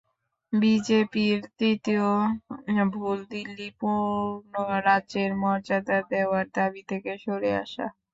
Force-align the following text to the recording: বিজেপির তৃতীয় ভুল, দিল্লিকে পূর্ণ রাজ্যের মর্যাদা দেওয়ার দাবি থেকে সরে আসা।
বিজেপির 0.53 1.37
তৃতীয় 1.57 2.07
ভুল, 2.93 3.17
দিল্লিকে 3.31 3.77
পূর্ণ 3.79 4.53
রাজ্যের 4.87 5.31
মর্যাদা 5.41 5.97
দেওয়ার 6.11 6.45
দাবি 6.55 6.81
থেকে 6.89 7.11
সরে 7.23 7.51
আসা। 7.63 7.85